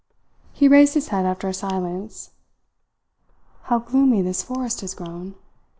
He 0.51 0.67
raised 0.67 0.95
his 0.95 1.09
head 1.09 1.27
after 1.27 1.47
a 1.47 1.53
silence. 1.53 2.31
"How 3.65 3.77
gloomy 3.77 4.23
this 4.23 4.41
forest 4.41 4.81
has 4.81 4.95
grown! 4.95 5.35